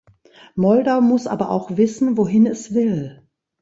Moldau 0.55 0.99
muss 0.99 1.27
aber 1.27 1.51
auch 1.51 1.77
wissen, 1.77 2.17
wohin 2.17 2.47
es 2.47 2.73
will. 2.73 3.21